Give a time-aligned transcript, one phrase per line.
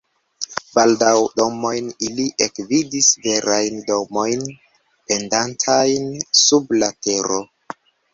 [0.75, 4.47] Baldaŭ domojn ili ekvidis, verajn domojn
[5.11, 6.09] pendantajn
[6.41, 7.39] sub la tero.